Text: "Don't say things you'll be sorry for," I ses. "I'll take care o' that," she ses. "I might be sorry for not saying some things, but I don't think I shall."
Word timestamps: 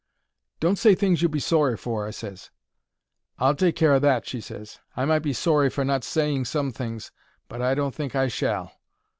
"Don't 0.59 0.79
say 0.79 0.95
things 0.95 1.21
you'll 1.21 1.29
be 1.29 1.39
sorry 1.39 1.77
for," 1.77 2.07
I 2.07 2.09
ses. 2.09 2.49
"I'll 3.37 3.53
take 3.53 3.75
care 3.75 3.93
o' 3.93 3.99
that," 3.99 4.25
she 4.25 4.41
ses. 4.41 4.79
"I 4.97 5.05
might 5.05 5.19
be 5.19 5.31
sorry 5.31 5.69
for 5.69 5.85
not 5.85 6.03
saying 6.03 6.45
some 6.45 6.71
things, 6.71 7.11
but 7.47 7.61
I 7.61 7.75
don't 7.75 7.93
think 7.93 8.15
I 8.15 8.27
shall." 8.27 8.71